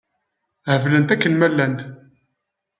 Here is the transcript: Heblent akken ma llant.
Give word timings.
Heblent 0.71 1.13
akken 1.13 1.33
ma 1.35 1.47
llant. 1.51 1.79